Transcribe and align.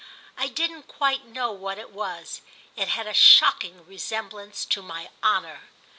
I 0.35 0.47
didn't 0.47 0.87
quite 0.87 1.25
know 1.27 1.51
what 1.51 1.77
it 1.77 1.91
was—it 1.91 2.87
had 2.87 3.05
a 3.05 3.13
shocking 3.13 3.85
resemblance 3.85 4.65
to 4.65 4.81
my 4.81 5.11
honour. 5.21 5.69